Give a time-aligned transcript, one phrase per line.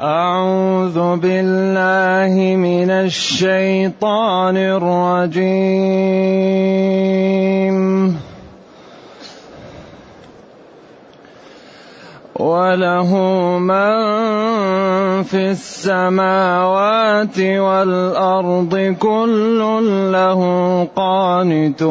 [0.00, 5.38] أعوذ بالله من الشيطان الرجيم.
[12.34, 13.10] وله
[13.58, 13.94] من
[15.22, 19.58] في السماوات والأرض كل
[20.12, 20.42] له
[20.96, 21.84] قانتون.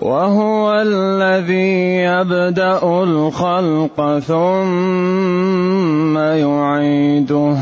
[0.00, 7.56] وهو الذي يبدأ الخلق ثم يعيده.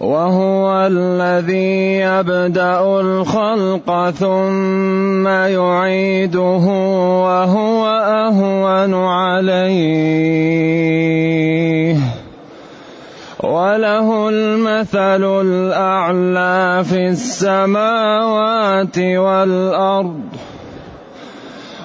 [0.00, 6.64] وهو الذي يبدأ الخلق ثم يعيده
[7.24, 10.36] وهو أهون عليه.
[13.46, 20.20] وله المثل الأعلى في السماوات والأرض.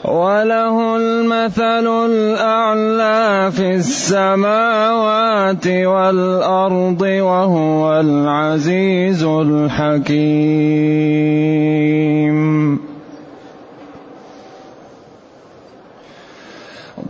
[0.06, 10.72] وله المثل الأعلى في السماوات والأرض وهو العزيز الحكيم.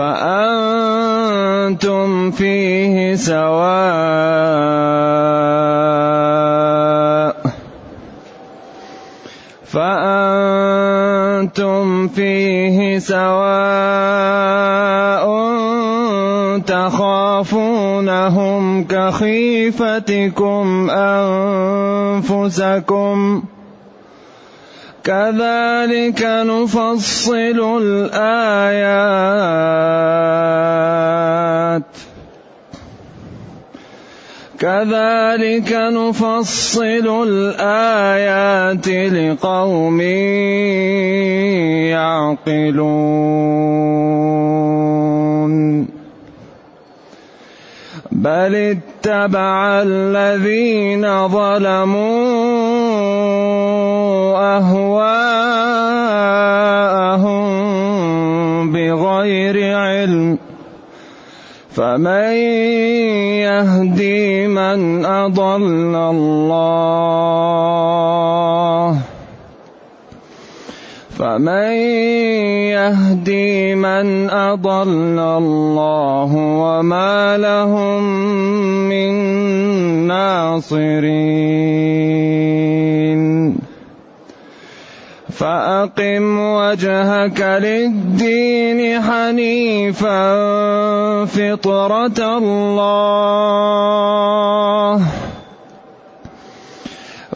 [0.00, 3.40] فأنتم فيه سواء
[9.64, 10.68] فأنتم
[12.08, 14.20] فيه سواء
[16.66, 20.90] تخافونهم كخيفتكم
[22.10, 23.39] أنفسكم ۖ
[25.04, 28.60] كذلك نفصل الآيات.
[34.58, 40.00] كذلك نفصل الآيات لقوم
[41.90, 43.00] يعقلون.
[48.12, 52.40] بل اتبع الذين ظلموا
[54.56, 54.89] أهواءهم
[61.70, 62.32] فمن
[63.46, 67.30] يهدي من أضل الله
[71.18, 71.72] فمن
[72.74, 78.02] يهدي من أضل الله وما لهم
[78.88, 79.12] من
[80.06, 81.80] ناصرين
[85.40, 90.20] فأقم وجهك للدين حنيفا
[91.24, 93.40] فطرة الله.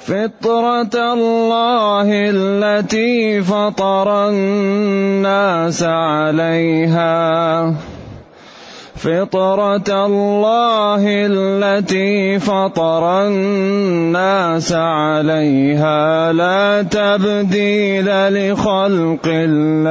[0.01, 7.15] فطرة الله التي فطر الناس عليها.
[9.05, 19.85] فطرة الله التي فطر الناس عليها لا تبديل لخلق الله.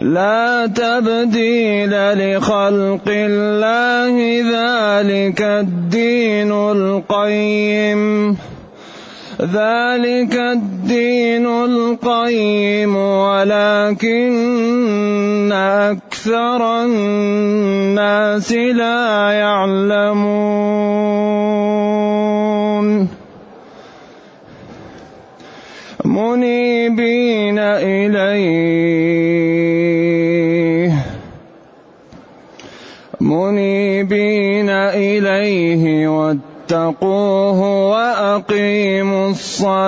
[0.00, 8.36] لا تبديل لخلق الله ذلك الدين القيم.
[9.40, 14.32] ذلك الدين القيم ولكن
[15.52, 20.56] أكثر الناس لا يعلمون.
[26.04, 28.96] منيبين إليه.
[33.20, 36.08] منيبين إليه
[36.66, 37.60] واتقوه
[37.90, 39.86] وأقيموا الصلاة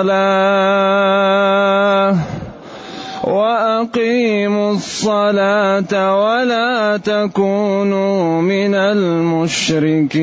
[3.23, 10.19] وأقيموا الصلاة ولا تكونوا من المشركين.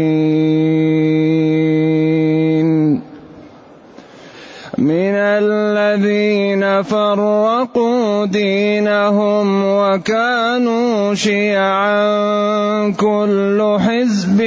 [4.79, 14.41] من الذين فرقوا دينهم وكانوا شيعا كل حزب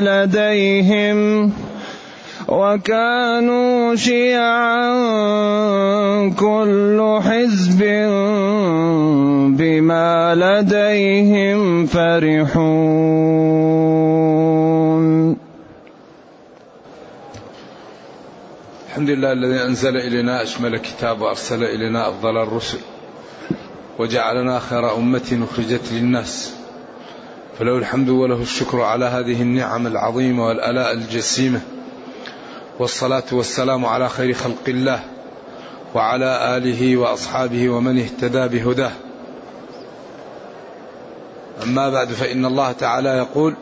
[0.00, 1.52] لديهم
[2.48, 4.86] وكانوا شيعا
[6.38, 7.80] كل حزب
[9.58, 12.56] بما لديهم فرحون.
[18.88, 22.78] الحمد لله الذي أنزل إلينا أشمل كتاب وأرسل إلينا أفضل الرسل
[23.98, 26.55] وجعلنا خير أمة أخرجت للناس.
[27.58, 31.60] فله الحمد وله الشكر على هذه النعم العظيمة والألاء الجسيمة.
[32.78, 35.00] والصلاة والسلام على خير خلق الله
[35.94, 38.92] وعلى آله وأصحابه ومن اهتدى بهداه.
[41.62, 43.54] أما بعد فإن الله تعالى يقول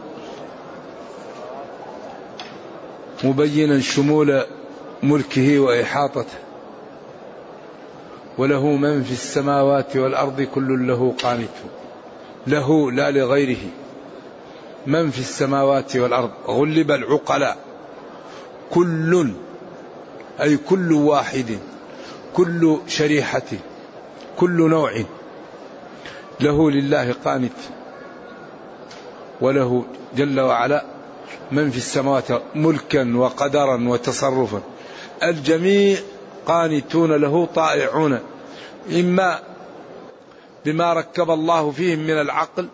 [3.25, 4.43] مبينا شمول
[5.03, 6.39] ملكه وإحاطته
[8.39, 11.49] وله من في السماوات والأرض كل له قانت
[12.47, 13.84] له لا لغيره.
[14.87, 17.57] من في السماوات والأرض؟ غلب العقلاء.
[18.71, 19.31] كل
[20.41, 21.59] أي كل واحد
[22.35, 23.43] كل شريحة
[24.39, 25.05] كل نوع.
[26.41, 27.53] له لله قانت
[29.41, 29.85] وله
[30.17, 30.85] جل وعلا
[31.53, 34.61] من في السماوات ملكا وقدرا وتصرفا.
[35.23, 35.99] الجميع
[36.47, 38.19] قانتون له طائعون.
[38.91, 39.39] إما
[40.65, 42.69] بما ركب الله فيهم من العقل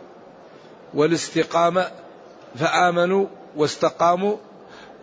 [0.94, 1.99] والاستقامة
[2.58, 3.26] فآمنوا
[3.56, 4.36] واستقاموا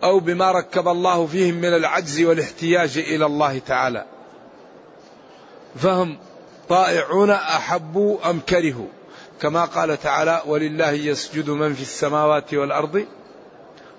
[0.04, 4.04] أو بما ركب الله فيهم من العجز والاحتياج إلى الله تعالى.
[5.76, 6.18] فهم
[6.68, 8.86] طائعون أحبوا أم كرهوا؟
[9.40, 13.06] كما قال تعالى ولله يسجد من في السماوات والأرض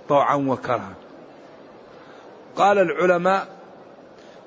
[0.10, 0.94] طوعا وكرها.
[2.56, 3.48] قال العلماء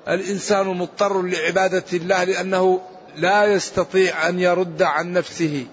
[0.07, 2.81] الإنسان مضطر لعبادة الله لأنه
[3.15, 5.65] لا يستطيع أن يرد عن نفسه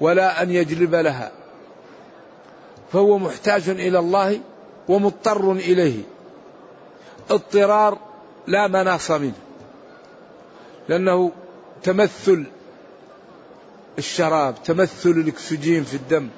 [0.00, 1.32] ولا أن يجلب لها.
[2.92, 4.40] فهو محتاج إلى الله
[4.88, 6.02] ومضطر إليه.
[7.30, 7.98] اضطرار
[8.46, 9.38] لا مناص منه.
[10.88, 11.32] لأنه
[11.82, 12.44] تمثل
[13.98, 16.28] الشراب تمثل الأكسجين في الدم.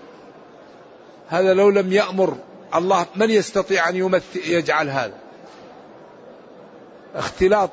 [1.29, 2.37] هذا لو لم يأمر
[2.75, 5.19] الله من يستطيع أن يمثل يجعل هذا.
[7.15, 7.71] اختلاط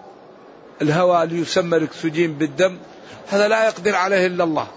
[0.82, 2.78] الهواء ليسمى الأكسجين بالدم
[3.28, 4.68] هذا لا يقدر عليه إلا الله.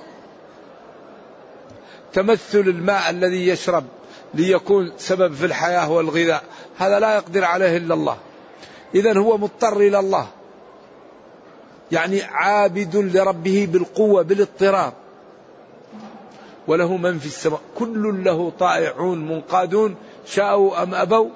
[2.13, 3.85] تمثل الماء الذي يشرب
[4.35, 6.45] ليكون سبب في الحياة والغذاء.
[6.79, 8.17] هذا لا يقدر عليه إلا الله.
[8.95, 10.27] اذا هو مضطر إلى الله.
[11.93, 14.93] يعني عابد لربه بالقوة بالاضطرار
[16.67, 17.61] وله من في السماء.
[17.79, 19.97] كل له طائعون منقادون
[20.27, 21.31] شاءوا أم أبوا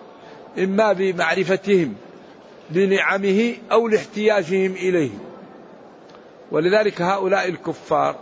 [0.59, 1.95] إما بمعرفتهم
[2.71, 5.11] لنعمه أو لاحتياجهم إليه.
[6.51, 8.17] ولذلك هؤلاء الكفار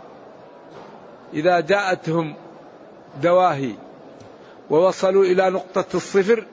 [1.33, 2.35] إذا جاءتهم
[3.21, 3.73] دواهي
[4.69, 6.45] ووصلوا إلى نقطة الصفر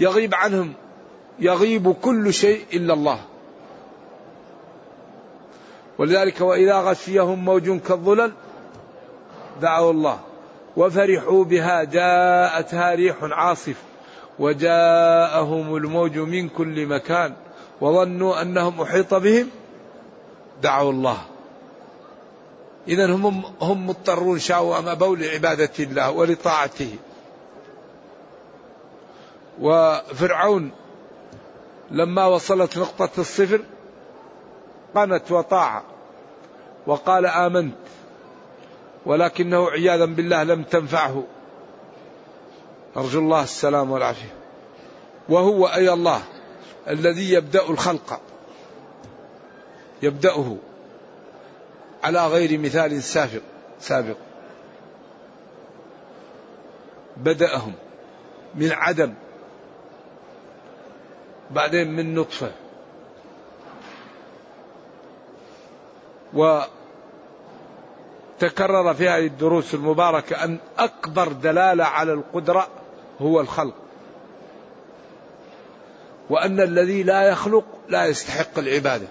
[0.00, 0.72] يغيب عنهم
[1.38, 3.20] يغيب كل شيء إلا الله.
[5.98, 8.32] ولذلك وإذا غشيهم موج كالظلل
[9.60, 10.18] دعوا الله.
[10.76, 13.76] وفرحوا بها جاءتها ريح عاصف
[14.38, 17.32] وجاءهم الموج من كل مكان
[17.80, 19.48] وظنوا أنهم أحيط بهم
[20.62, 21.18] دعوا الله.
[22.88, 26.96] اذا هم هم مضطرون شاءوا ام ابوا لعباده الله ولطاعته.
[29.60, 30.70] وفرعون
[31.90, 33.60] لما وصلت نقطة الصفر
[34.94, 35.82] قنت وطاع
[36.86, 37.74] وقال آمنت
[39.06, 41.24] ولكنه عياذا بالله لم تنفعه.
[42.96, 44.34] أرجو الله السلام والعافية.
[45.28, 46.22] وهو أي الله
[46.88, 48.20] الذي يبدأ الخلق.
[50.02, 50.56] يبدأه.
[52.02, 53.42] على غير مثال سابق
[53.80, 54.16] سابق.
[57.16, 57.72] بدأهم
[58.54, 59.14] من عدم
[61.50, 62.52] بعدين من نطفة.
[68.40, 72.68] وتكرر في هذه الدروس المباركة أن أكبر دلالة على القدرة
[73.20, 73.74] هو الخلق.
[76.30, 79.06] وأن الذي لا يخلق لا يستحق العبادة.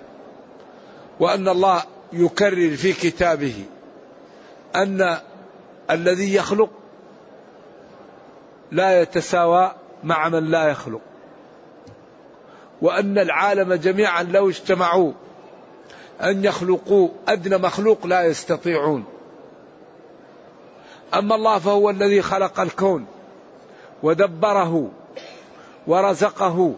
[1.20, 3.66] وأن الله يكرر في كتابه
[4.76, 5.18] أن
[5.92, 6.70] الذي يخلق
[8.72, 11.02] لا يتساوى مع من لا يخلق
[12.82, 15.14] وأن العالم جميعا لو اجتمعوا
[16.22, 19.06] أن يخلقوا أدنى مخلوق لا يستطيعون.
[21.14, 23.06] أما الله فهو الذي خلق الكون
[24.04, 24.92] ودبره
[25.88, 26.74] ورزقه.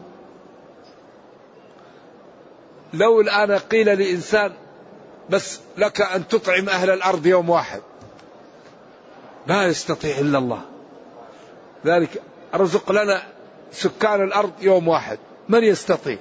[2.93, 4.51] لو الآن قيل لإنسان
[5.31, 7.81] بس لك أن تطعم أهل الأرض يوم واحد.
[9.47, 10.61] لا يستطيع إلا الله.
[11.85, 12.21] ذلك
[12.53, 13.23] ارزق لنا
[13.71, 15.19] سكان الأرض يوم واحد.
[15.49, 16.17] من يستطيع؟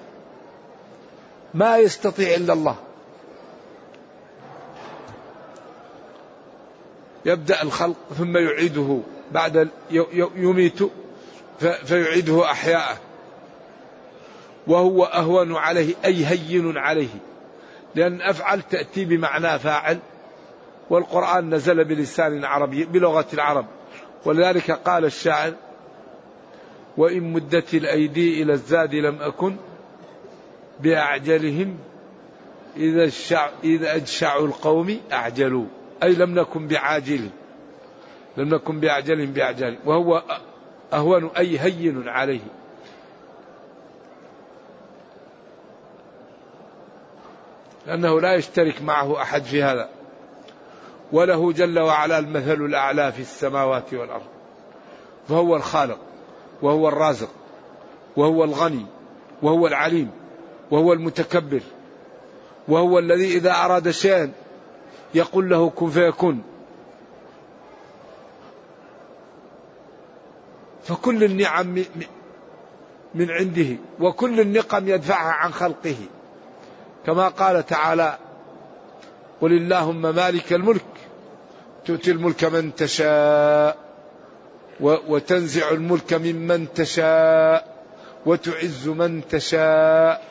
[1.54, 2.76] ما يستطيع إلا الله.
[7.24, 8.98] يبدأ الخلق ثم يعيده
[9.32, 9.68] بعد
[10.36, 10.78] يميت
[11.84, 12.96] فيعيده أحياءه.
[14.66, 17.30] وهو أهون عليه أي هين عليه.
[17.94, 19.98] لأن أفعل تأتي بمعنى فاعل
[20.90, 23.66] والقرآن نزل بلسان عربي بلغة العرب.
[24.24, 25.52] ولذلك قال الشاعر
[26.96, 29.56] وإن مدت الأيدي إلى الزاد لم أكن
[30.80, 31.78] بأعجلهم
[32.76, 35.66] إذا الشع إذا أجشعوا القوم أعجلوا.
[36.02, 37.28] أي لم نكن بعاجل
[38.36, 40.22] لم نكن بأعجلهم بأعجال وهو
[40.92, 42.40] أهون أي هين عليه.
[47.90, 49.88] لأنه لا يشترك معه أحد في هذا.
[51.12, 54.26] وله جل وعلا المثل الأعلى في السماوات والأرض.
[55.28, 55.98] فهو الخالق
[56.62, 57.28] وهو الرازق
[58.16, 58.86] وهو الغني
[59.42, 60.10] وهو العليم
[60.70, 61.60] وهو المتكبر
[62.68, 64.32] وهو الذي إذا أراد شيئا
[65.14, 66.42] يقول له كن فيكون.
[70.82, 71.84] فكل النعم
[73.14, 75.96] من عنده وكل النقم يدفعها عن خلقه.
[77.06, 78.18] كما قال تعالى
[79.40, 80.84] قل اللهم مالك الملك
[81.86, 83.76] تؤتي الملك من تشاء
[84.80, 87.84] وتنزع الملك ممن تشاء
[88.26, 90.24] وتعز من تشاء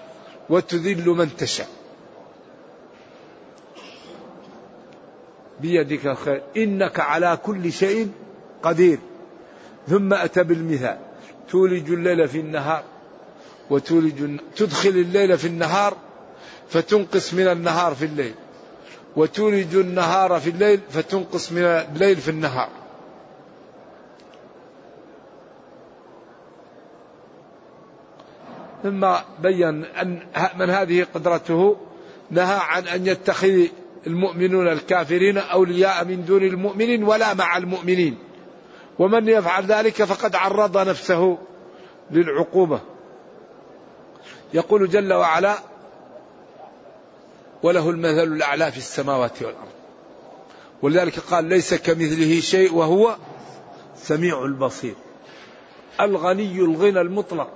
[0.50, 1.68] وتذل من تشاء.
[5.62, 8.12] بيدك الخير إنك على كل شيء
[8.64, 9.00] قدير.
[9.88, 10.98] ثم أتى بالمثال
[11.50, 12.84] تولج الليل في النهار.
[13.70, 15.98] وتولج تدخل الليل في النهار.
[16.70, 18.34] فتنقص من النهار في الليل.
[19.16, 22.70] وتولج النهار في الليل فتنقص من الليل في النهار.
[28.84, 29.08] ثم
[29.44, 30.20] بين أن
[30.58, 31.78] من هذه قدرته
[32.32, 33.66] نهى عن أن يتخذ
[34.08, 38.18] المؤمنون الكافرين أولياء من دون المؤمنين ولا مع المؤمنين.
[39.00, 41.38] ومن يفعل ذلك فقد عرض نفسه
[42.12, 42.80] للعقوبة.
[44.54, 45.69] يقول جل وعلا
[47.64, 49.68] وله المثل الأعلى في السماوات والأرض.
[50.82, 53.16] ولذلك قال ليس كمثله شيء وهو
[53.96, 54.96] سميع البصير.
[56.02, 57.50] الغني الغنى المطلق.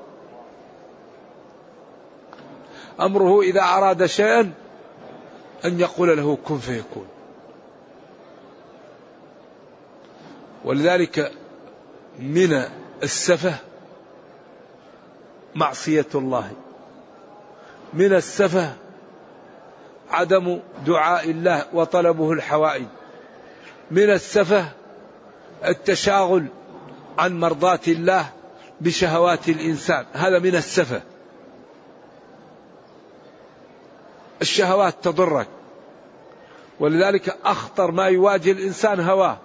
[3.02, 4.54] أمره إذا أراد شيئا
[5.66, 7.08] أن يقول له كن فيكون.
[10.66, 11.32] ولذلك
[12.20, 12.64] من
[13.04, 13.56] السفه
[15.56, 16.52] معصية الله.
[17.94, 18.74] من السفه
[20.12, 22.86] عدم دعاء الله وطلبه الحوائج.
[23.92, 24.66] من السفه
[25.66, 26.46] التشاغل
[27.18, 28.26] عن مرضاة الله
[28.82, 30.06] بشهوات الإنسان.
[30.14, 31.02] هذا من السفه.
[34.42, 35.48] الشهوات تضرك.
[36.80, 39.38] ولذلك أخطر ما يواجه الإنسان هواه.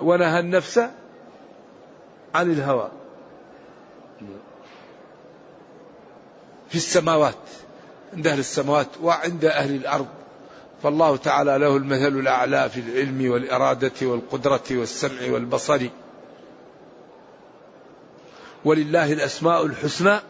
[0.00, 0.78] ونهى النفس
[2.34, 2.90] عن الهوى.
[6.68, 7.34] في السماوات.
[8.12, 10.06] عند أهل السماوات وعند أهل الأرض.
[10.82, 15.80] فالله تعالى له المثل الأعلى في العلم والإرادة والقدرة والسمع والبصر.
[18.64, 20.20] ولله الأسماء الحسنى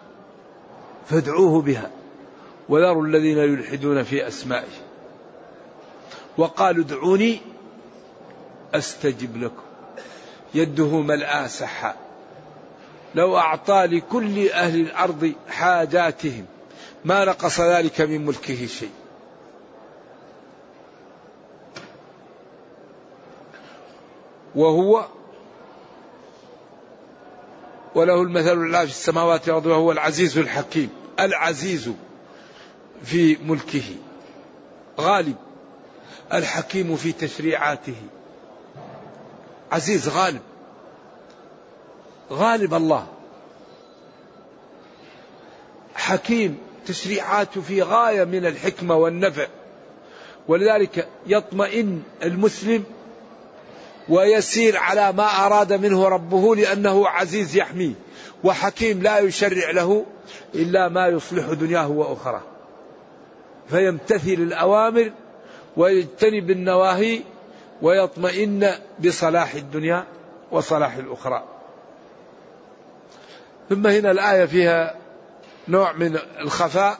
[1.08, 1.90] فادعوه بها.
[2.68, 4.82] وذروا الذين يلحدون في أسمائه.
[6.38, 7.40] وقالوا ادعوني
[8.74, 9.62] أستجب لكم.
[10.54, 11.94] يده ملآ سحا
[13.14, 16.46] لو أعطى لكل أهل الأرض حاجاتهم
[17.04, 18.90] ما نقص ذلك من ملكه شيء.
[24.54, 25.06] وهو
[27.94, 30.90] وله المثل الأعلى في السماوات والأرض وهو العزيز الحكيم.
[31.20, 31.90] العزيز
[33.04, 33.96] في ملكه.
[35.00, 35.36] غالب.
[36.32, 37.96] الحكيم في تشريعاته.
[39.72, 40.42] عزيز غالب.
[42.30, 43.06] غالب الله.
[45.94, 49.46] حكيم تشريعاته في غاية من الحكمة والنفع.
[50.48, 52.84] ولذلك يطمئن المسلم
[54.08, 57.94] ويسير على ما أراد منه ربه لأنه عزيز يحميه.
[58.44, 60.06] وحكيم لا يشرع له
[60.54, 62.42] إلا ما يصلح دنياه وأخراه
[63.70, 65.12] فيمتثل الأوامر
[65.76, 67.20] ويجتنب النواهي
[67.82, 68.70] ويطمئن
[69.04, 70.04] بصلاح الدنيا
[70.50, 71.44] وصلاح الأخرى.
[73.68, 75.01] ثم هنا الآية فيها
[75.68, 76.98] نوع من الخفاء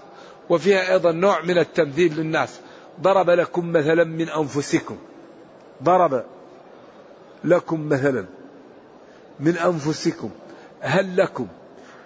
[0.50, 2.60] وفيها أيضا نوع من التمثيل للناس.
[3.00, 4.96] ضرب لكم مثلا من أنفسكم.
[5.82, 6.24] ضرب
[7.44, 8.24] لكم مثلا
[9.40, 10.30] من أنفسكم.
[10.80, 11.46] هل لكم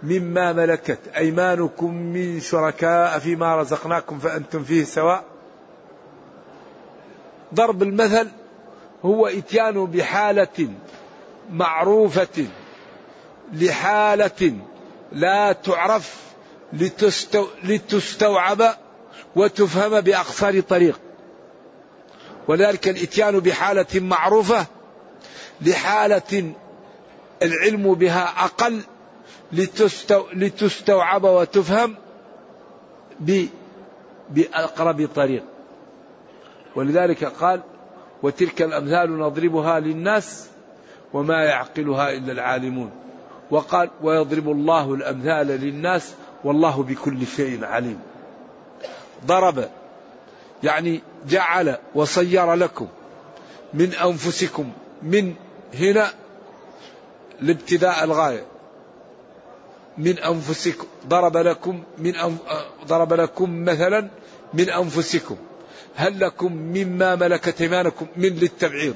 [0.03, 5.25] مما ملكت أيمانكم من شركاء فيما رزقناكم فأنتم فيه سواء؟
[7.55, 8.29] ضرب المثل
[9.05, 10.69] هو إتيان بحالة
[11.51, 12.47] معروفة
[13.53, 14.53] لحالة
[15.13, 16.23] لا تعرف
[17.65, 18.63] لتستوعب
[19.37, 21.01] وتفهم بأقصر طريق.
[22.49, 24.67] ولذلك الإتيان بحالة معروفة
[25.61, 26.53] لحالة
[27.43, 28.81] العلم بها أقل
[30.33, 31.95] لتستوعب وتفهم
[34.31, 35.45] بأقرب طريق.
[36.77, 37.63] ولذلك قال
[38.23, 40.49] وتلك الأمثال نضربها للناس
[41.13, 42.91] وما يعقلها إلا العالمون
[43.51, 46.15] وقال ويضرب الله الأمثال للناس
[46.45, 47.99] والله بكل شيء عليم.
[49.27, 49.69] ضرب
[50.63, 52.89] يعني جعل وصير لكم
[53.75, 55.35] من أنفسكم من
[55.75, 56.11] هنا
[57.41, 58.45] لابتداء الغاية.
[59.99, 62.39] من أنفسكم ضرب لكم من أنف...
[62.87, 64.09] ضرب لكم مثلا
[64.55, 65.37] من أنفسكم.
[65.97, 68.95] هل لكم مما ملكت إيمانكم من للتبعيض؟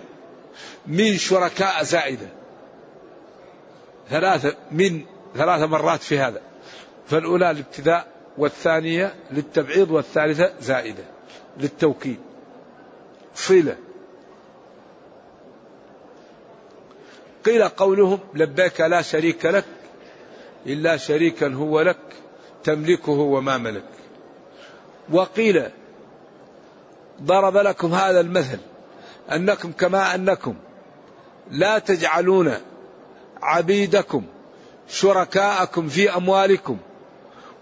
[0.86, 2.28] من شركاء زائدة.
[4.10, 5.00] ثلاثة من
[5.36, 6.40] ثلاث مرات في هذا.
[7.10, 8.06] فالأولى الابتداء
[8.38, 11.04] والثانية للتبعيض والثالثة زائدة
[11.56, 12.18] للتوكيد.
[13.34, 13.76] صلة.
[17.44, 19.64] قيل قولهم لبيك لا شريك لك
[20.66, 21.98] إلا شريكا هو لك
[22.64, 23.88] تملكه وما ملك.
[25.12, 25.70] وقيل
[27.22, 28.58] ضرب لكم هذا المثل
[29.32, 30.54] أنكم كما أنكم
[31.50, 32.54] لا تجعلون
[33.42, 34.24] عبيدكم
[34.88, 36.78] شركاءكم في أموالكم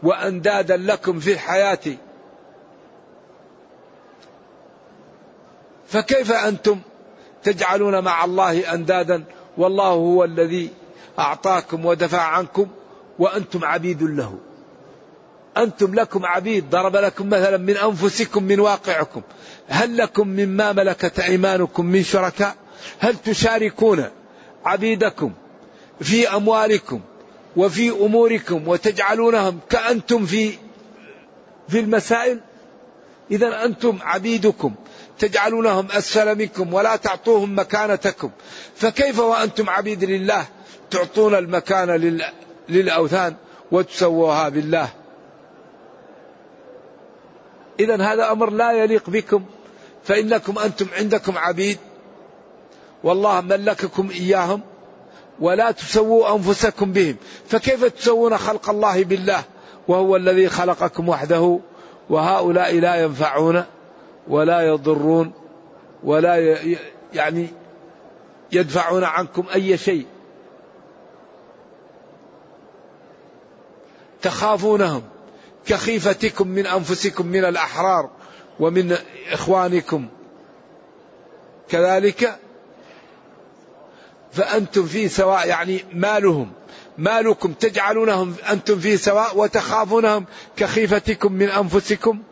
[0.02, 1.78] وأندادا لكم في الحياة
[5.88, 6.80] فكيف أنتم
[7.42, 9.24] تجعلون مع الله أندادا؟
[9.56, 10.70] والله هو الذي
[11.18, 12.66] أعطاكم ودفع عنكم
[13.18, 14.38] وأنتم عبيد له.
[15.56, 19.22] أنتم لكم عبيد ضرب لكم مثلا من أنفسكم من واقعكم.
[19.68, 22.54] هل لكم مما ملكت أيمانكم من شركاء؟
[22.98, 24.04] هل تشاركون
[24.64, 25.32] عبيدكم
[26.00, 27.00] في أموالكم؟
[27.58, 30.52] وفي أموركم وتجعلونهم كأنتم في
[31.68, 32.40] في المسائل؟
[33.30, 34.74] إذا أنتم عبيدكم
[35.18, 38.30] تجعلونهم أسفل منكم ولا تعطوهم مكانتكم.
[38.74, 40.46] فكيف وأنتم عبيد لله؟
[40.90, 42.20] تعطون المكان
[42.68, 43.34] للأوثان
[43.72, 44.88] وتسووها بالله.
[47.80, 49.44] إذا هذا أمر لا يليق بكم
[50.04, 51.78] فإنكم أنتم عندكم عبيد.
[53.04, 54.62] والله ملككم إياهم.
[55.40, 57.16] ولا تسووا أنفسكم بهم.
[57.46, 59.42] فكيف تسوون خلق الله بالله؟
[59.88, 61.60] وهو الذي خلقكم وحده.
[62.10, 63.64] وهؤلاء لا ينفعون
[64.28, 65.32] ولا يضرون
[66.04, 66.58] ولا
[67.14, 67.48] يعني
[68.52, 70.06] يدفعون عنكم أي شيء.
[74.22, 75.02] تخافونهم
[75.66, 78.10] كخيفتكم من أنفسكم من الأحرار
[78.60, 78.96] ومن
[79.32, 80.08] إخوانكم.
[81.68, 82.38] كذلك
[84.32, 86.52] فأنتم في سواء يعني مالهم.
[86.98, 90.24] مالكم تجعلونهم أنتم في سواء وتخافونهم
[90.56, 92.22] كخيفتكم من أنفسكم؟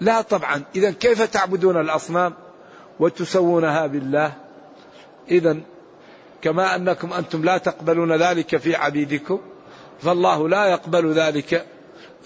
[0.00, 0.62] لا طبعا.
[0.76, 2.34] اذا كيف تعبدون الأصنام
[3.00, 4.32] وتسوونها بالله؟
[5.30, 5.56] اذا
[6.42, 9.40] كما أنكم أنتم لا تقبلون ذلك في عبيدكم
[10.00, 11.66] فالله لا يقبل ذلك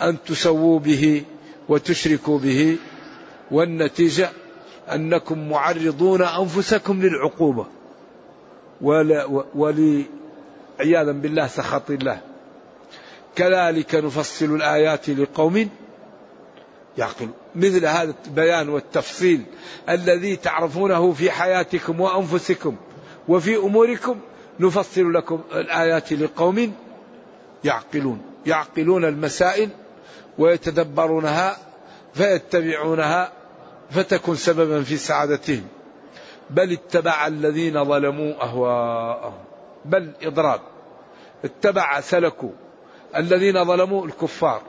[0.02, 1.24] أن تسووا به
[1.68, 2.76] وتشركوا به
[3.50, 4.30] والنتيجة
[4.94, 7.66] أنكم معرضون أنفسكم للعقوبة.
[9.54, 12.20] ولعياذا بالله سخط الله
[13.36, 15.68] كذلك نفصل الآيات لقوم
[16.98, 19.42] يعقل مثل هذا البيان والتفصيل
[19.88, 22.76] الذي تعرفونه في حياتكم وأنفسكم
[23.28, 24.20] وفي أموركم
[24.60, 26.72] نفصل لكم الآيات لقوم
[27.64, 28.20] يعقلون.
[28.46, 29.68] يعقلون المسائل
[30.38, 31.56] ويتدبرونها
[32.14, 33.32] فيتبعونها
[33.90, 35.66] فتكون سببا في سعادتهم.
[36.50, 39.38] بل اتبع الذين ظلموا أهواءهم.
[39.84, 40.60] بل إضراب.
[41.44, 42.52] اتبع سلكوا.
[43.16, 44.62] الذين ظلموا الكفار.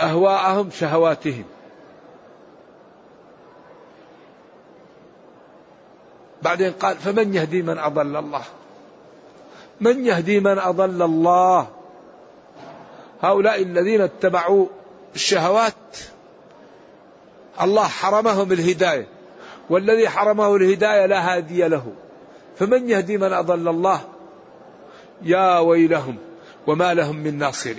[0.00, 1.44] أهواءهم شهواتهم.
[6.42, 8.42] بعدين قال فمن يهدي من أضل الله؟
[9.80, 11.66] من يهدي من أضل الله؟
[13.22, 14.66] هؤلاء الذين اتبعوا
[15.14, 15.98] الشهوات
[17.62, 19.06] الله حرمهم الهداية.
[19.70, 21.92] والذي حرمه الهداية لا هادي له.
[22.58, 24.00] فمن يهدي من أضل الله؟
[25.22, 26.16] يا ويلهم
[26.66, 27.74] وما لهم من ناصر.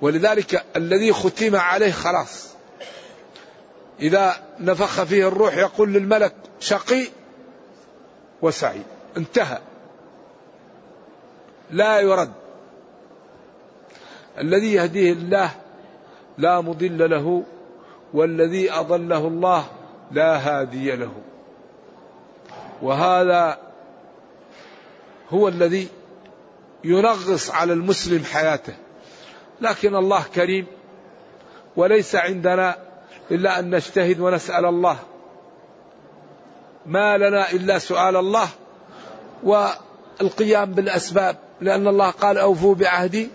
[0.00, 2.48] ولذلك الذي ختم عليه خلاص.
[4.00, 7.06] إذا نفخ فيه الروح يقول للملك شقي
[8.42, 9.58] وسعيد انتهى.
[11.70, 12.32] لا يرد.
[14.38, 15.50] الذي يهديه الله
[16.38, 17.42] لا مضل له
[18.14, 19.64] والذي أضله الله
[20.12, 21.12] لا هادي له.
[22.82, 23.58] وهذا
[25.30, 25.88] هو الذي
[26.84, 28.74] ينغص على المسلم حياته.
[29.60, 30.66] لكن الله كريم
[31.76, 32.76] وليس عندنا
[33.30, 34.98] إلا أن نجتهد ونسأل الله.
[36.86, 38.48] ما لنا إلا سؤال الله
[39.42, 43.28] والقيام بالأسباب لأن الله قال أوفوا بعهدي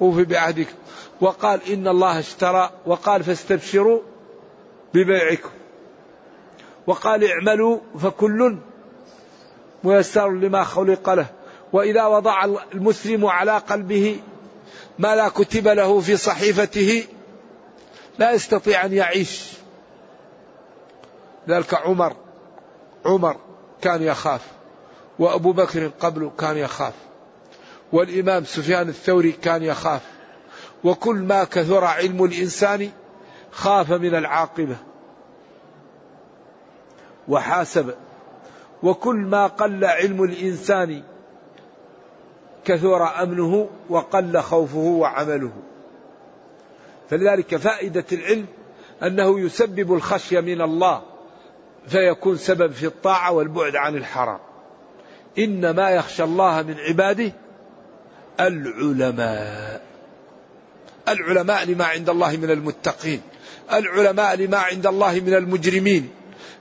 [0.00, 0.74] اوفوا بعهدكم
[1.20, 4.00] وقال إن الله اشترى وقال فاستبشروا
[4.94, 5.50] ببيعكم.
[6.86, 8.56] وقال اعملوا فكل
[9.84, 11.26] ميسر لما خلق له.
[11.72, 14.20] وإذا وضع المسلم على قلبه
[14.98, 17.04] ما لا كتب له في صحيفته
[18.18, 19.52] لا يستطيع أن يعيش.
[21.48, 22.12] ذلك عمر
[23.04, 23.36] عمر
[23.82, 24.40] كان يخاف.
[25.18, 26.94] وأبو بكر قبله كان يخاف.
[27.92, 30.02] والإمام سفيان الثوري كان يخاف.
[30.84, 32.90] وكل ما كثر علم الإنسان
[33.50, 34.76] خاف من العاقبة.
[37.28, 37.94] وحاسب.
[38.82, 41.02] وكل ما قل علم الإنسان
[42.64, 45.52] كثر أمنه وقل خوفه وعمله.
[47.10, 48.46] فلذلك فائدة العلم
[49.02, 51.02] أنه يسبب الخشية من الله
[51.86, 54.38] فيكون سبب في الطاعة والبعد عن الحرام.
[55.38, 57.32] انما يخشى الله من عباده
[58.40, 59.82] العلماء.
[61.08, 63.20] العلماء لما عند الله من المتقين.
[63.72, 66.10] العلماء لما عند الله من المجرمين.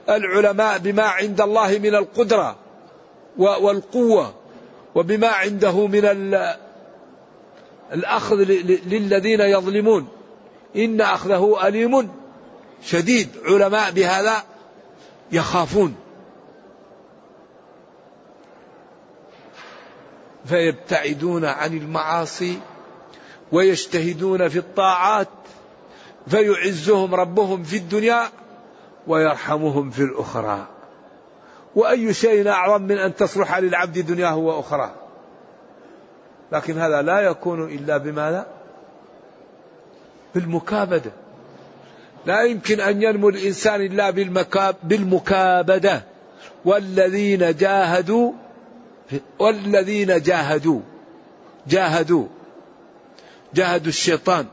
[0.09, 2.55] العلماء بما عند الله من القدرة
[3.37, 4.33] والقوة
[4.95, 6.05] وبما عنده من
[7.93, 8.35] الأخذ
[8.85, 10.07] للذين يظلمون.
[10.75, 12.09] إن أخذه أليم
[12.83, 13.29] شديد.
[13.45, 14.43] علماء بهذا
[15.31, 15.95] يخافون.
[20.47, 22.59] فيبتعدون عن المعاصي
[23.51, 25.27] ويجتهدون في الطاعات
[26.27, 28.23] فيعزهم ربهم في الدنيا
[29.07, 30.67] ويرحمهم في الأخرى.
[31.75, 34.91] وأي شيء أعظم من أن تصلح للعبد دنياه وأخراه
[36.51, 38.47] لكن هذا لا يكون إلا بماذا؟
[40.35, 41.11] بالمكابدة.
[42.25, 44.09] لا يمكن أن ينمو الإنسان إلا
[44.83, 46.03] بالمكابدة.
[46.65, 48.31] والذين جاهدوا
[49.39, 50.81] والذين جاهدوا
[51.67, 52.27] جاهدوا
[53.53, 54.45] جاهدوا الشيطان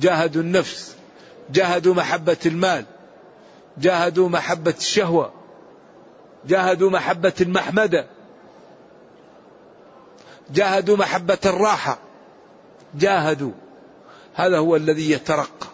[0.00, 0.96] جاهدوا النفس
[1.50, 2.84] جاهدوا محبة المال
[3.78, 5.32] جاهدوا محبة الشهوة
[6.46, 8.06] جاهدوا محبة المحمدة
[10.50, 11.98] جاهدوا محبة الراحة
[12.94, 13.52] جاهدوا.
[14.34, 15.66] هذا هو الذي يترقى.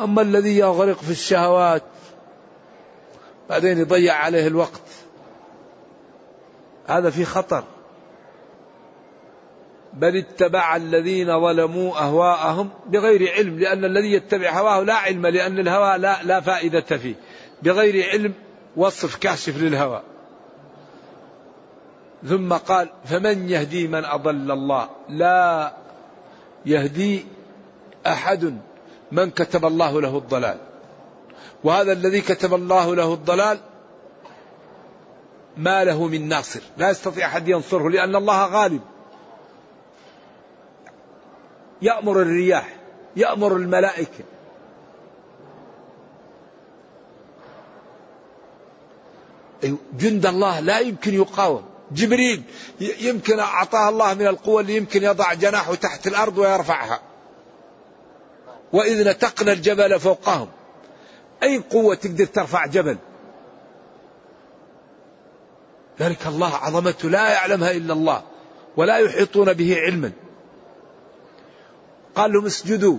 [0.00, 1.82] أما الذي يغرق في الشهوات
[3.50, 4.82] بعدين يضيع عليه الوقت.
[6.86, 7.64] هذا في خطر.
[9.92, 15.98] بل اتبع الذين ظلموا أهواءهم بغير علم لأن الذي يتبع هواه لا علم لأن الهوى
[15.98, 17.14] لا, لا فائدة فيه.
[17.62, 18.32] بغير علم
[18.76, 20.02] وصف كاشف للهوى.
[22.28, 25.72] ثم قال فمن يهدي من أضل الله؟ لا
[26.66, 27.26] يهدي
[28.06, 28.58] أحد
[29.12, 30.58] من كتب الله له الضلال.
[31.64, 33.58] وهذا الذي كتب الله له الضلال
[35.56, 36.60] ما له من ناصر.
[36.76, 38.80] لا يستطيع أحد ينصره لأن الله غالب.
[41.82, 42.76] يأمر الرياح
[43.16, 44.24] يأمر الملائكة.
[49.92, 51.64] جند الله لا يمكن يقاوم.
[51.92, 52.42] جبريل
[52.80, 57.00] يمكن أعطاه الله من القوة اللي يمكن يضع جناحه تحت الأرض ويرفعها.
[58.72, 60.48] وإذ نتقنا الجبل فوقهم.
[61.42, 62.96] أي قوة تقدر ترفع جبل؟
[66.00, 68.22] ذلك الله عظمته لا يعلمها إلا الله
[68.76, 70.12] ولا يحيطون به علما.
[72.14, 72.98] قال لهم اسجدوا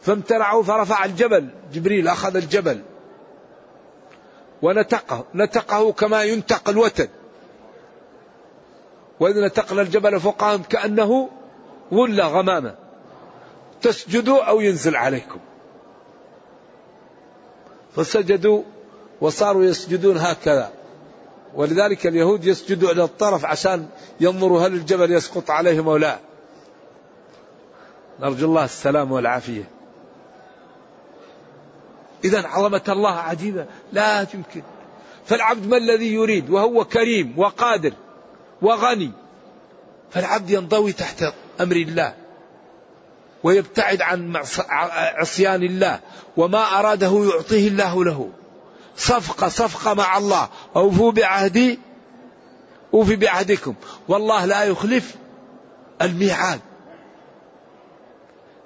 [0.00, 2.82] فامتنعوا فرفع الجبل جبريل أخذ الجبل.
[4.62, 7.10] ونتقه نتقه كما ينتق الوتد
[9.20, 11.30] وإذ نتقنا الجبل فوقهم كأنه
[11.94, 12.74] ظل غمامة.
[13.82, 15.40] تسجدوا أو ينزل عليكم.
[17.96, 18.62] فسجدوا
[19.20, 20.72] وصاروا يسجدون هكذا.
[21.54, 23.88] ولذلك اليهود يسجدوا إلى الطرف عشان
[24.20, 26.18] ينظروا هل الجبل يسقط عليهم أو لا.
[28.20, 29.70] نرجو الله السلام والعافية.
[32.24, 33.66] إذا عظمة الله عجيبة.
[33.92, 34.62] لا يمكن
[35.26, 37.92] فالعبد ما الذي يريد؟ وهو كريم وقادر
[38.62, 39.10] وغني.
[40.10, 41.24] فالعبد ينضوي تحت
[41.60, 42.14] أمر الله.
[43.42, 44.42] ويبتعد عن
[44.90, 46.00] عصيان الله.
[46.36, 48.30] وما أراده يعطيه الله له.
[48.96, 50.48] صفقة صفقة مع الله.
[50.76, 51.78] أوفوا بعهدي
[52.94, 53.74] أوفي بعهدكم.
[54.08, 55.14] والله لا يخلف
[56.02, 56.60] الميعاد.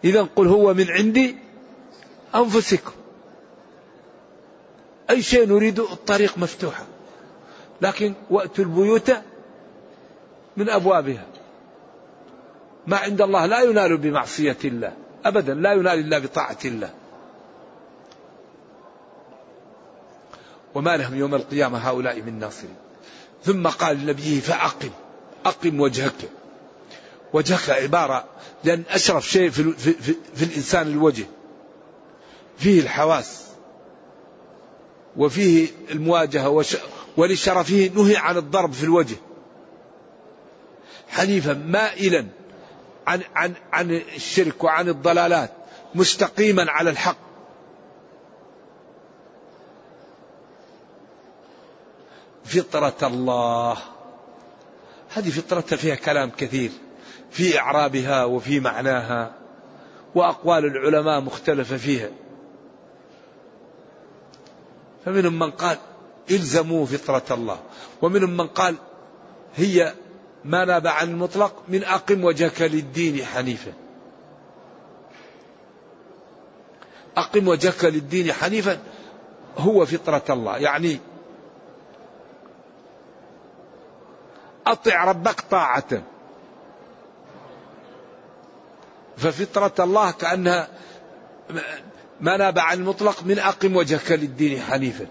[0.05, 1.37] إذا قل هو من عندي
[2.35, 2.93] أنفسكم.
[5.11, 6.87] أي شيء نريد الطريق مفتوحة.
[7.83, 9.13] لكن وأتوا البيوت
[10.57, 11.27] من أبوابها.
[12.87, 14.93] ما عند الله لا ينال بمعصية الله.
[15.25, 16.91] أبدا لا ينال إلا بطاعة الله.
[20.79, 22.75] وما لهم يوم القيامة هؤلاء من ناصرين.
[23.45, 24.91] ثم قال لنبيه فأقم
[25.47, 26.31] أقم وجهك.
[27.33, 28.25] وجهك عبارة
[28.65, 31.27] لأن أشرف شيء في, في, في, في الإنسان الوجه.
[32.59, 33.45] فيه الحواس
[35.17, 36.65] وفيه المواجهة
[37.17, 39.17] ولشرفه نهي عن الضرب في الوجه.
[41.09, 42.27] حنيفا مائلا
[43.07, 45.53] عن عن عن الشرك وعن الضلالات
[45.95, 47.28] مستقيما على الحق.
[52.49, 53.77] فطرة الله.
[55.09, 56.71] هذه فطرة فيها كلام كثير
[57.31, 59.33] في إعرابها وفي معناها
[60.15, 62.11] وأقوال العلماء مختلفة فيها.
[65.05, 65.79] فمنهم من قال
[66.31, 67.59] إلزموا فطرة الله
[68.03, 68.75] ومنهم من قال
[69.57, 69.95] هي
[70.45, 73.73] ما ناب عن المطلق من أقم وجهك للدين حنيفا.
[77.17, 78.79] أقم وجهك للدين حنيفا
[79.59, 80.99] هو فطرة الله يعني
[84.73, 86.03] أطع ربك طاعة.
[89.17, 90.69] ففطرة الله كأنها
[92.21, 95.07] ما ناب عن المطلق من أقم وجهك للدين حنيفا.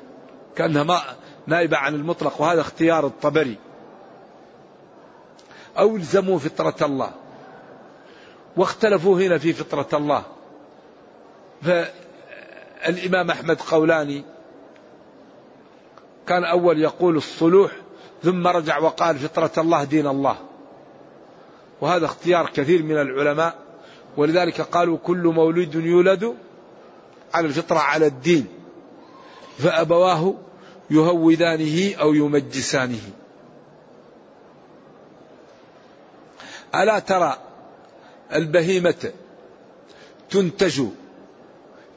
[0.55, 1.01] كأنها ما
[1.47, 3.57] نائبة عن المطلق وهذا اختيار الطبري.
[5.77, 7.11] أو الزموا فطرة الله.
[8.57, 10.23] واختلفوا هنا في فطرة الله.
[11.61, 14.23] فالإمام أحمد قولاني
[16.27, 17.71] كان أول يقول الصلوح
[18.23, 20.37] ثم رجع وقال فطرة الله دين الله.
[21.81, 23.55] وهذا اختيار كثير من العلماء
[24.17, 26.35] ولذلك قالوا كل مولود يولد
[27.33, 28.47] على الفطرة على الدين
[29.57, 30.33] فأبواه
[30.89, 33.01] يهودانه أو يمجسانه.
[36.75, 37.37] ألا ترى
[38.33, 39.11] البهيمة
[40.29, 40.83] تنتج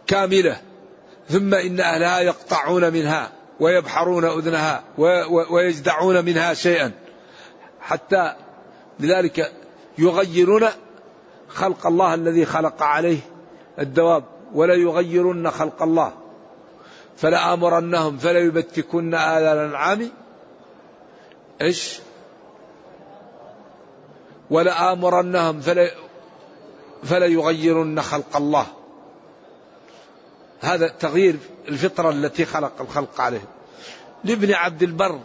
[0.07, 0.61] كاملة
[1.29, 4.85] ثم إن أهلها يقطعون منها؟ ويبحرون أذنها
[5.51, 6.93] ويجدعون منها شيئا.
[7.81, 8.33] حتى
[9.01, 9.53] لذلك
[9.99, 10.67] يغيرون
[11.49, 13.19] خلق الله الذي خلق عليه
[13.79, 16.13] الدواب ولا يغيرن خلق الله.
[17.17, 20.11] فلآمرنهم فلا يبتكن آذان الأنعام.
[21.63, 22.01] إيش؟
[24.51, 25.91] ولآمرنهم فلا
[27.05, 28.67] فلا يغيرن خلق الله.
[30.61, 31.37] هذا تغيير
[31.69, 33.45] الفطرة التي خلق الخلق عليه.
[34.25, 35.21] لابن عبد البر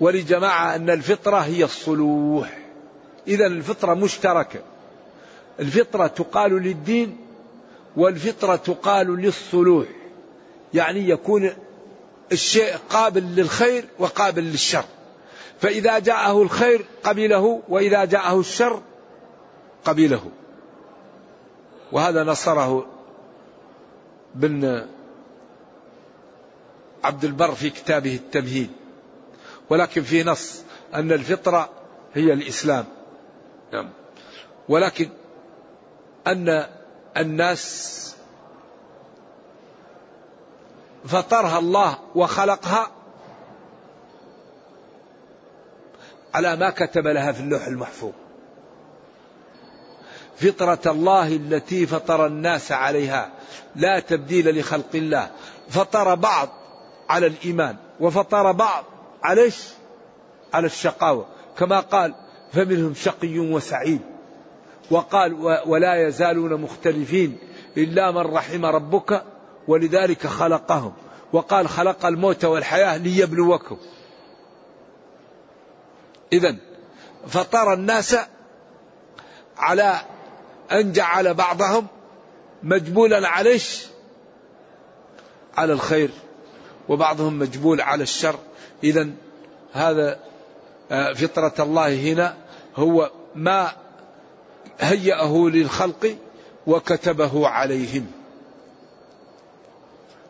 [0.00, 2.58] ولجماعة أن الفطرة هي الصلوح.
[3.28, 4.60] إذا الفطرة مشتركة.
[5.60, 7.16] الفطرة تقال للدين
[7.96, 9.86] والفطرة تقال للصلوح.
[10.74, 11.52] يعني يكون
[12.32, 14.84] الشيء قابل للخير وقابل للشر.
[15.60, 18.82] فإذا جاءه الخير قبله وإذا جاءه الشر
[19.84, 20.30] قبله.
[21.92, 22.91] وهذا نصره
[24.34, 24.86] بن
[27.04, 28.70] عبد البر في كتابه التمهيد.
[29.70, 30.62] ولكن في نص
[30.94, 31.70] أن الفطرة
[32.14, 32.84] هي الإسلام.
[33.72, 33.90] نعم.
[34.68, 35.08] ولكن
[36.26, 36.66] أن
[37.16, 38.16] الناس
[41.04, 42.90] فطرها الله وخلقها
[46.34, 48.12] على ما كتب لها في اللوح المحفوظ.
[50.36, 53.30] فطرة الله التي فطر الناس عليها.
[53.76, 55.30] لا تبديل لخلق الله.
[55.68, 56.48] فطر بعض
[57.08, 58.84] على الإيمان وفطر بعض
[59.22, 59.50] على
[60.54, 61.26] على الشقاوة.
[61.58, 62.14] كما قال
[62.52, 64.00] فمنهم شقي وسعيد
[64.90, 67.38] وقال ولا يزالون مختلفين
[67.76, 69.22] إلا من رحم ربك
[69.68, 70.92] ولذلك خلقهم
[71.32, 73.76] وقال خلق الموت والحياة ليبلوكم
[76.32, 76.56] إذا
[77.28, 78.16] فطر الناس
[79.56, 80.00] على
[80.72, 81.86] أن جعل بعضهم
[82.62, 83.58] مجبولا على
[85.56, 86.10] على الخير
[86.88, 88.38] وبعضهم مجبول على الشر.
[88.84, 89.08] إذا
[89.72, 90.18] هذا
[90.90, 92.36] آه، فطرة الله هنا
[92.76, 93.72] هو ما
[94.80, 96.16] هيأه للخلق
[96.66, 98.06] وكتبه عليهم.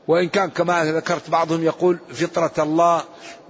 [0.08, 3.02] وإن كان كما ذكرت بعضهم يقول فطرة الله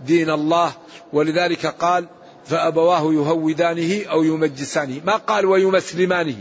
[0.06, 0.72] دين الله.
[1.12, 2.06] ولذلك قال
[2.44, 5.00] فأبواه يهودانه أو يمجسانه.
[5.04, 6.36] ما قال ويمسلمانه.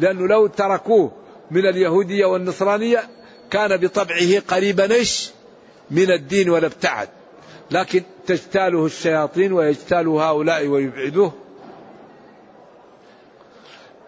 [0.00, 1.12] لأنه لو تركوه
[1.50, 3.08] من اليهودية والنصرانية
[3.50, 5.30] كان بطبعه قريبا إيش؟
[5.90, 7.08] من الدين ولا ابتعد.
[7.70, 11.32] لكن تجتاله الشياطين ويجتال هؤلاء ويبعدوه.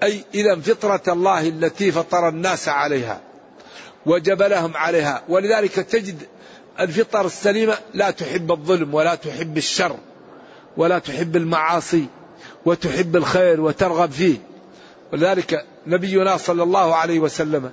[0.02, 3.20] أي إذا فطرة الله التي فطر الناس عليها
[4.06, 5.22] وجبلهم عليها.
[5.28, 6.22] ولذلك تجد
[6.80, 9.96] الفطر السليمة لا تحب الظلم ولا تحب الشر
[10.76, 12.06] ولا تحب المعاصي
[12.64, 14.36] وتحب الخير وترغب فيه.
[15.12, 17.72] ولذلك نبينا صلى الله عليه وسلم.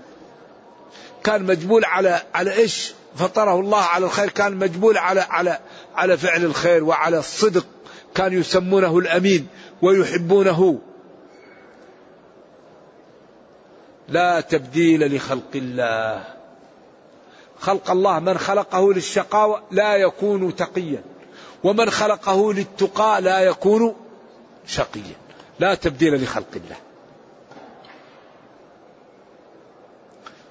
[1.24, 4.30] كان مجبول على على إيش؟ فطره الله على الخير.
[4.30, 5.60] كان مجبول على على
[5.96, 7.66] على فعل الخير وعلى الصدق.
[8.16, 9.48] كانوا يسمونه الأمين
[9.82, 10.80] ويحبونه.
[14.10, 16.24] لا تبديل لخلق الله.
[17.60, 21.04] خلق الله من خلقه للشقاوة لا يكون تقيا.
[21.64, 23.96] ومن خلقه للتقى لا يكون
[24.68, 25.16] شقيا.
[25.60, 26.78] لا تبديل لخلق الله.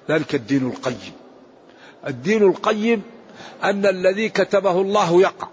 [0.09, 1.13] ذلك الدين القيم.
[2.07, 3.03] الدين القيم
[3.63, 5.47] أن الذي كتبه الله يقع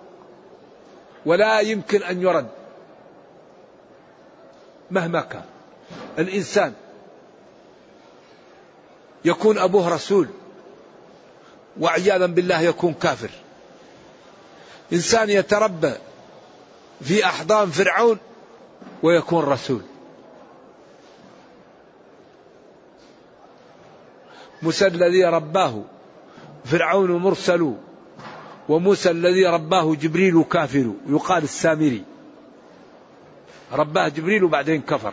[1.26, 2.48] ولا يمكن أن يرد
[4.90, 5.44] مهما كان.
[6.18, 6.72] الإنسان
[9.24, 10.28] يكون أبوه رسول
[11.80, 13.30] وعياذا بالله يكون كافر.
[14.92, 15.92] إنسان يتربى
[17.00, 18.18] في أحضان فرعون
[19.02, 19.82] ويكون رسول.
[24.62, 25.82] موسى الذي رباه.
[26.64, 27.74] فرعون مرسل
[28.68, 32.04] وموسى الذي رباه جبريل كافر يقال السامري.
[33.72, 35.12] رباه جبريل وبعدين كفر.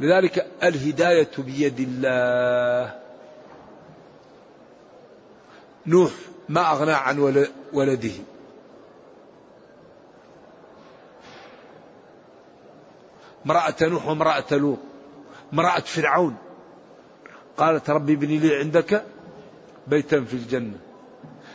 [0.00, 3.00] لذلك الهداية بيد الله.
[5.86, 6.10] نوح
[6.48, 8.12] ما أغنى عن ولده.
[13.46, 14.78] امرأة نوح وامرأة لوط.
[15.52, 16.36] امرأة فرعون.
[17.60, 19.04] قالت ربي ابني لي عندك
[19.86, 20.78] بيتا في الجنة.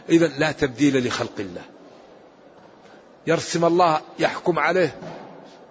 [0.10, 1.62] إذا لا تبديل لخلق الله.
[3.28, 5.00] يرسم الله يحكم عليه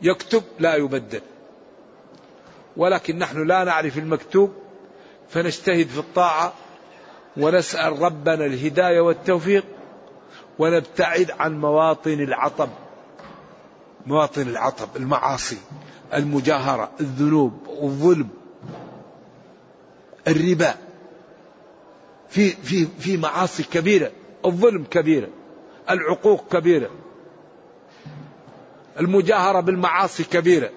[0.03, 1.21] يكتب لا يبدل.
[2.77, 4.53] ولكن نحن لا نعرف المكتوب
[5.29, 6.53] فنجتهد في الطاعة
[7.37, 9.65] ونسأل ربنا الهداية والتوفيق
[10.59, 12.69] ونبتعد عن مواطن العطب.
[14.07, 15.59] مواطن العطب المعاصي
[16.15, 18.29] المجاهرة الذنوب الظلم.
[20.29, 20.75] الربا.
[22.29, 24.13] في في في معاصي كبيرة
[24.45, 25.29] الظلم كبيرة
[25.91, 26.91] العقوق كبيرة
[29.01, 30.71] المجاهرة بالمعاصي كبيرة.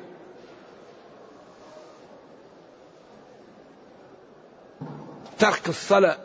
[5.39, 6.17] ترك الصلاة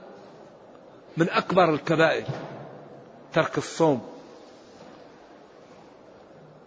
[1.17, 2.27] من أكبر الكبائر
[3.33, 4.03] ترك الصوم.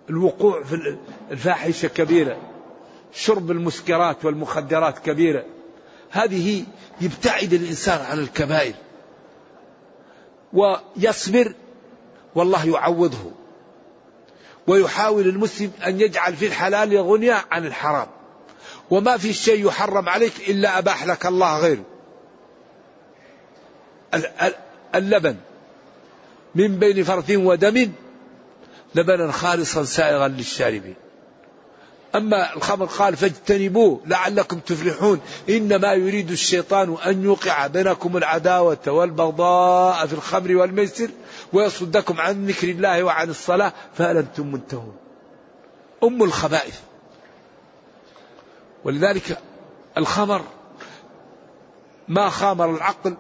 [0.10, 0.98] الوقوع في
[1.32, 2.38] الفاحشة كبيرة
[3.14, 5.46] شرب المسكرات والمخدرات كبيرة.
[6.16, 6.66] هذه
[7.02, 8.74] يبتعد الإنسان عن الكبائر
[10.54, 11.54] ويصبر
[12.36, 13.32] والله يعوضه
[14.68, 18.08] ويحاول المسلم أن يجعل في الحلال غنيا عن الحرام
[18.90, 21.86] وما في شيء يحرم عليك إلا أباح لك الله غيره.
[24.96, 25.36] اللبن
[26.56, 27.92] من بين فرث ودم
[28.96, 30.96] لبنا خالصا سائغا للشاربين.
[32.16, 40.14] أما الخمر قال فاجتنبوه لعلكم تفلحون إنما يريد الشيطان أن يوقع بينكم العداوة والبغضاء في
[40.14, 41.10] الخمر والميسر
[41.54, 44.96] ويصدكم عن ذكر الله وعن الصلاة فهل أنتم منتهون.
[46.04, 46.80] أم الخبائث.
[48.84, 49.40] ولذلك
[49.98, 50.42] الخمر
[52.08, 53.18] ما خامر العقل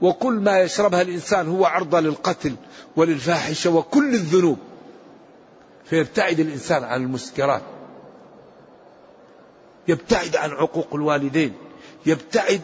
[0.00, 2.54] وكل ما يشربها الإنسان هو عرضة للقتل
[2.96, 4.58] وللفاحشة وكل الذنوب.
[5.84, 7.62] فيبتعد الإنسان عن المسكرات.
[9.88, 11.54] يبتعد عن عقوق الوالدين
[12.06, 12.60] يبتعد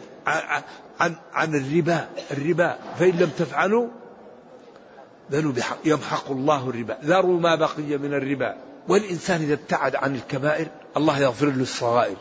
[0.99, 2.79] عن, عن, الربا الربا.
[2.99, 3.87] فإن لم تفعلوا
[5.85, 6.97] يمحق الله الربا.
[7.03, 8.55] ذروا ما بقي من الربا.
[8.87, 12.15] والإنسان إذا ابتعد عن الكبائر الله يغفر له الصغائر.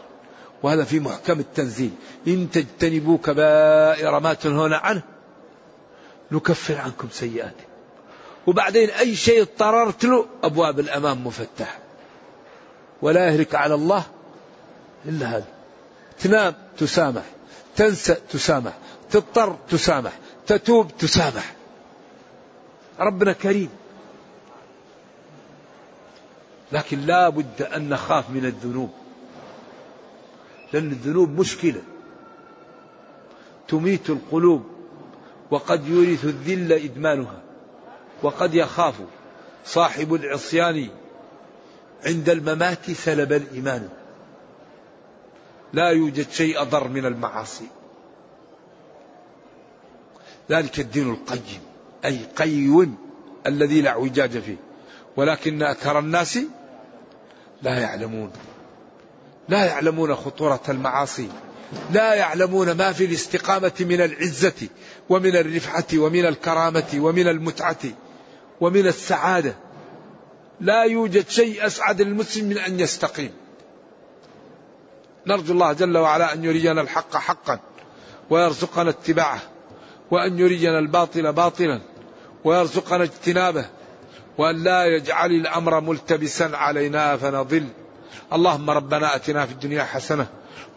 [0.63, 1.91] وهذا في محكم التنزيل.
[2.27, 5.03] إن تجتنبوا كبائر ما تنهون عنه
[6.33, 7.69] نكفر عنكم سيئاتكم.
[8.47, 11.79] وبعدين أي شيء اضطررت له أبواب الأمام مفتحة.
[13.03, 14.05] ولا يهلك على الله
[15.07, 15.46] إلا هذا.
[16.18, 17.22] تنام تسامح
[17.76, 18.72] تنسى تسامح
[19.11, 20.12] تضطر تسامح
[20.46, 21.55] تتوب تسامح.
[23.01, 23.68] ربنا كريم.
[26.72, 28.90] لكن لا بد أن نخاف من الذنوب.
[30.72, 31.82] لأن الذنوب مشكلة.
[33.68, 34.66] تميت القلوب
[35.51, 37.42] وقد يورث الذل إدمانها
[38.22, 38.94] وقد يخاف
[39.64, 40.88] صاحب العصيان
[42.07, 43.88] عند الممات سلب الإيمان.
[45.73, 47.66] لا يوجد شيء أضر من المعاصي.
[50.51, 51.61] ذلك الدين القيم
[52.05, 52.97] أي قيم
[53.47, 54.57] الذي لا اعوجاج فيه.
[55.16, 56.39] ولكن أكثر الناس
[57.62, 58.31] لا يعلمون.
[59.49, 61.29] لا يعلمون خطورة المعاصي.
[61.93, 64.69] لا يعلمون ما في الاستقامة من العزة
[65.09, 67.85] ومن الرفعة ومن الكرامة ومن المتعة
[68.61, 69.55] ومن السعادة.
[70.61, 73.31] لا يوجد شيء أسعد المسلم من أن يستقيم.
[75.29, 77.61] نرجو الله جل وعلا أن يرينا الحق حقا
[78.31, 79.41] ويرزقنا اتباعه
[80.11, 81.81] وأن يرينا الباطل باطلا
[82.45, 83.64] ويرزقنا اجتنابه
[84.39, 87.66] وأن لا يجعل الأمر ملتبسا علينا فنضل.
[88.33, 90.26] اللهم ربنا أتنا في الدنيا حسنة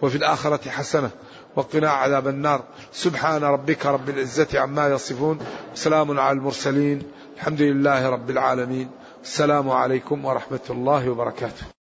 [0.02, 1.10] وفي الآخرة حسنة
[1.56, 2.64] وقنا عذاب النار.
[2.92, 5.40] سبحان ربك رب العزة عما يصفون.
[5.76, 7.04] سلام على المرسلين.
[7.36, 8.90] الحمد لله رب العالمين.
[9.24, 11.81] السلام عليكم ورحمة الله وبركاته.